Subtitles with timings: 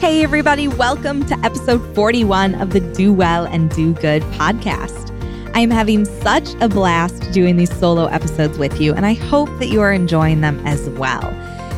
[0.00, 5.10] Hey, everybody, welcome to episode 41 of the Do Well and Do Good podcast.
[5.56, 9.48] I am having such a blast doing these solo episodes with you, and I hope
[9.58, 11.34] that you are enjoying them as well.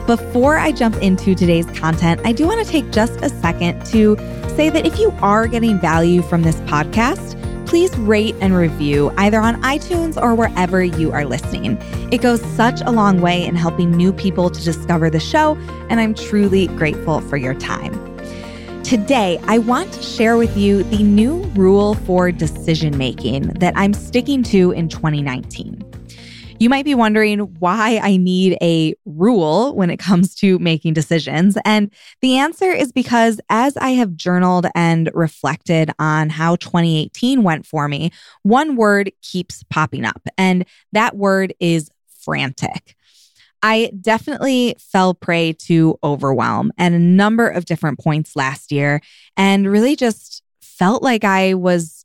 [0.06, 4.18] Before I jump into today's content, I do want to take just a second to
[4.54, 9.40] say that if you are getting value from this podcast, please rate and review either
[9.40, 11.78] on iTunes or wherever you are listening.
[12.12, 15.56] It goes such a long way in helping new people to discover the show,
[15.88, 18.09] and I'm truly grateful for your time.
[18.90, 23.94] Today, I want to share with you the new rule for decision making that I'm
[23.94, 25.80] sticking to in 2019.
[26.58, 31.56] You might be wondering why I need a rule when it comes to making decisions.
[31.64, 37.66] And the answer is because as I have journaled and reflected on how 2018 went
[37.66, 38.10] for me,
[38.42, 41.92] one word keeps popping up, and that word is
[42.24, 42.96] frantic.
[43.62, 49.00] I definitely fell prey to overwhelm at a number of different points last year
[49.36, 52.04] and really just felt like I was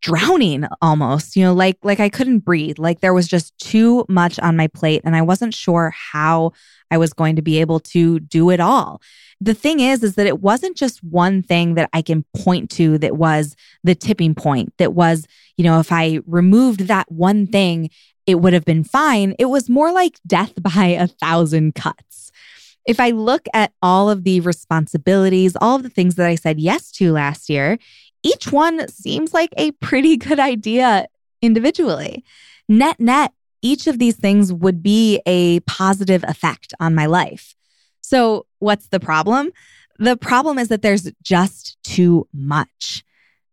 [0.00, 4.38] drowning almost, you know, like like I couldn't breathe, like there was just too much
[4.38, 6.52] on my plate and I wasn't sure how
[6.90, 9.02] I was going to be able to do it all.
[9.40, 12.98] The thing is is that it wasn't just one thing that I can point to
[12.98, 17.90] that was the tipping point that was, you know, if I removed that one thing,
[18.28, 19.34] it would have been fine.
[19.38, 22.30] It was more like death by a thousand cuts.
[22.86, 26.60] If I look at all of the responsibilities, all of the things that I said
[26.60, 27.78] yes to last year,
[28.22, 31.06] each one seems like a pretty good idea
[31.40, 32.22] individually.
[32.68, 37.54] Net, net, each of these things would be a positive effect on my life.
[38.02, 39.52] So, what's the problem?
[39.98, 43.04] The problem is that there's just too much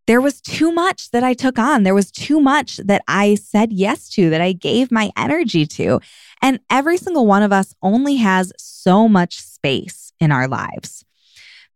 [0.08, 1.84] there was too much that I took on.
[1.84, 6.00] There was too much that I said yes to, that I gave my energy to.
[6.42, 11.05] And every single one of us only has so much space in our lives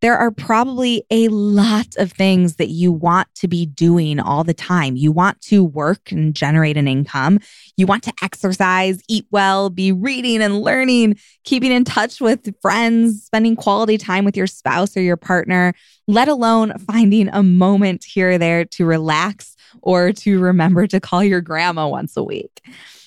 [0.00, 4.54] there are probably a lot of things that you want to be doing all the
[4.54, 4.96] time.
[4.96, 7.38] You want to work and generate an income.
[7.76, 13.24] You want to exercise, eat well, be reading and learning, keeping in touch with friends,
[13.24, 15.74] spending quality time with your spouse or your partner,
[16.08, 21.22] let alone finding a moment here or there to relax or to remember to call
[21.22, 22.60] your grandma once a week.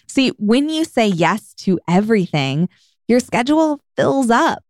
[0.07, 2.69] See, when you say yes to everything,
[3.07, 4.63] your schedule fills up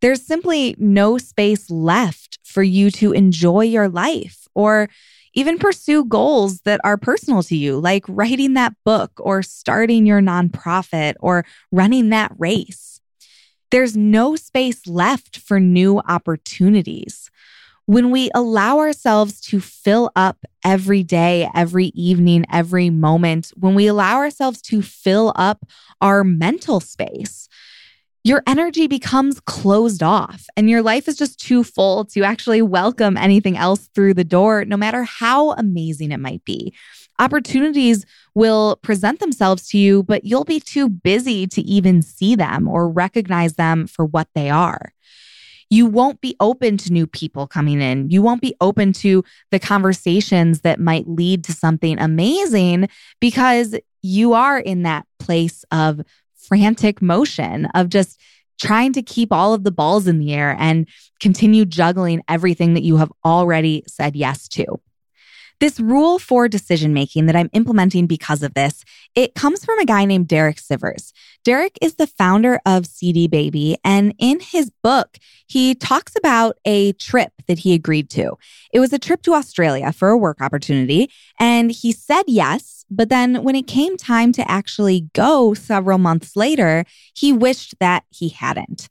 [0.00, 4.88] there's simply no space left for you to enjoy your life or
[5.34, 10.20] even pursue goals that are personal to you, like writing that book or starting your
[10.20, 13.00] nonprofit or running that race.
[13.70, 17.30] There's no space left for new opportunities.
[17.86, 23.86] When we allow ourselves to fill up every day, every evening, every moment, when we
[23.86, 25.64] allow ourselves to fill up
[26.00, 27.48] our mental space,
[28.22, 33.16] your energy becomes closed off and your life is just too full to actually welcome
[33.16, 36.74] anything else through the door, no matter how amazing it might be.
[37.18, 38.04] Opportunities
[38.34, 42.88] will present themselves to you, but you'll be too busy to even see them or
[42.88, 44.92] recognize them for what they are.
[45.68, 48.10] You won't be open to new people coming in.
[48.10, 52.88] You won't be open to the conversations that might lead to something amazing
[53.20, 56.00] because you are in that place of
[56.48, 58.20] frantic motion of just
[58.60, 60.86] trying to keep all of the balls in the air and
[61.18, 64.80] continue juggling everything that you have already said yes to.
[65.60, 68.82] This rule for decision making that I'm implementing because of this,
[69.14, 71.12] it comes from a guy named Derek Sivers.
[71.44, 76.92] Derek is the founder of CD Baby, and in his book, he talks about a
[76.94, 78.38] trip that he agreed to.
[78.72, 83.10] It was a trip to Australia for a work opportunity, and he said yes, but
[83.10, 88.30] then when it came time to actually go several months later, he wished that he
[88.30, 88.88] hadn't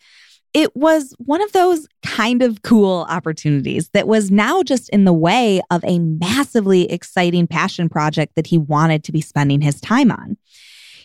[0.54, 5.14] it was one of those kind of cool opportunities that was now just in the
[5.14, 10.12] way of a massively exciting passion project that he wanted to be spending his time
[10.12, 10.38] on.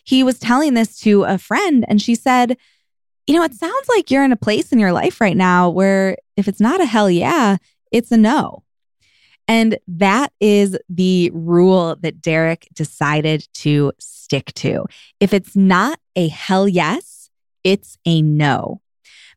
[0.05, 2.57] He was telling this to a friend, and she said,
[3.27, 6.17] You know, it sounds like you're in a place in your life right now where
[6.37, 7.59] if it's not a hell yeah,
[7.93, 8.63] it's a no.
[9.47, 14.87] And that is the rule that Derek decided to stick to.
[15.21, 17.29] If it's not a hell yes,
[17.63, 18.81] it's a no.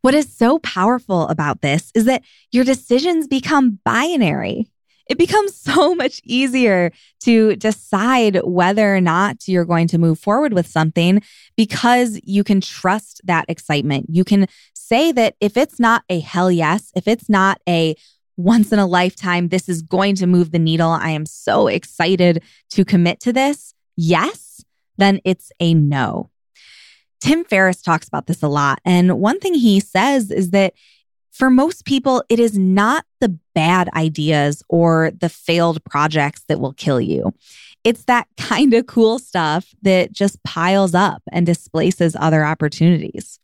[0.08, 2.24] What is so powerful about this is that
[2.54, 4.72] your decisions become binary.
[5.10, 6.94] It becomes so much easier
[7.26, 11.22] to decide whether or not you're going to move forward with something
[11.58, 14.06] because you can trust that excitement.
[14.08, 17.94] You can say that if it's not a hell yes, if it's not a
[18.38, 20.92] once in a lifetime, this is going to move the needle.
[20.92, 23.74] I am so excited to commit to this.
[23.98, 24.64] Yes,
[24.98, 26.30] then it's a no.
[27.22, 28.80] Tim Ferriss talks about this a lot.
[28.86, 30.74] And one thing he says is that
[31.32, 36.74] for most people, it is not the bad ideas or the failed projects that will
[36.74, 37.34] kill you.
[37.84, 43.40] It's that kind of cool stuff that just piles up and displaces other opportunities.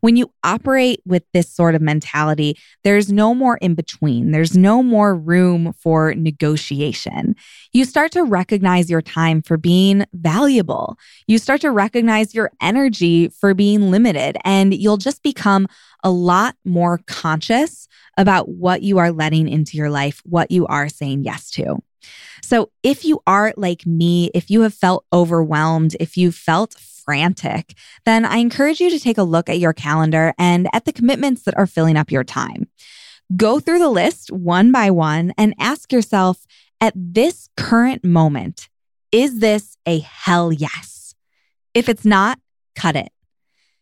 [0.00, 4.30] When you operate with this sort of mentality, there's no more in between.
[4.30, 7.36] There's no more room for negotiation.
[7.72, 10.96] You start to recognize your time for being valuable.
[11.26, 15.66] You start to recognize your energy for being limited, and you'll just become
[16.02, 20.88] a lot more conscious about what you are letting into your life, what you are
[20.88, 21.76] saying yes to.
[22.42, 26.74] So, if you are like me, if you have felt overwhelmed, if you felt
[27.10, 27.74] frantic,
[28.06, 31.42] then I encourage you to take a look at your calendar and at the commitments
[31.42, 32.68] that are filling up your time.
[33.36, 36.46] Go through the list one by one and ask yourself
[36.80, 38.68] at this current moment,
[39.10, 41.16] is this a hell yes?
[41.74, 42.38] If it's not,
[42.76, 43.10] cut it.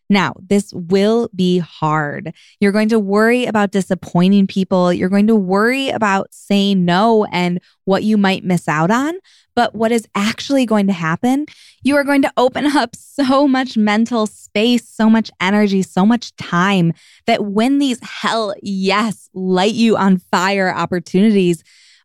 [0.08, 2.32] Now, this will be hard.
[2.60, 4.90] You're going to worry about disappointing people.
[4.90, 9.18] You're going to worry about saying no and what you might miss out on.
[9.54, 11.44] But what is actually going to happen,
[11.82, 16.34] you are going to open up so much mental space, so much energy, so much
[16.36, 16.92] time
[17.26, 21.62] that when these hell yes, light you on fire opportunities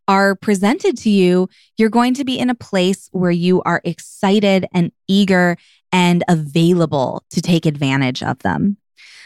[0.08, 4.66] are presented to you, you're going to be in a place where you are excited
[4.74, 5.58] and eager
[5.92, 8.78] and available to take advantage of them.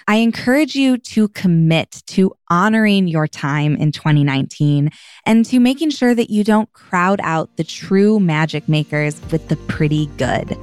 [0.10, 4.90] I encourage you to commit to honoring your time in 2019
[5.26, 9.58] and to making sure that you don't crowd out the true magic makers with the
[9.58, 10.58] pretty good.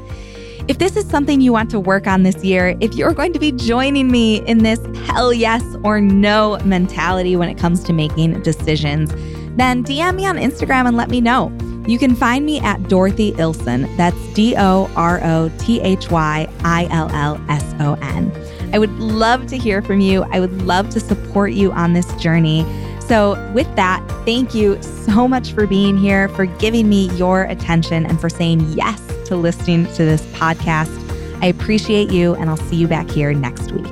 [0.66, 3.38] If this is something you want to work on this year, if you're going to
[3.38, 8.40] be joining me in this hell yes or no mentality when it comes to making
[8.40, 9.10] decisions,
[9.58, 11.52] then DM me on Instagram and let me know.
[11.86, 13.94] You can find me at Dorothy Illson.
[13.98, 18.43] That's D O R O T H Y I L L S O N.
[18.74, 20.24] I would love to hear from you.
[20.32, 22.66] I would love to support you on this journey.
[22.98, 28.04] So, with that, thank you so much for being here, for giving me your attention,
[28.04, 30.90] and for saying yes to listening to this podcast.
[31.40, 33.83] I appreciate you, and I'll see you back here next week.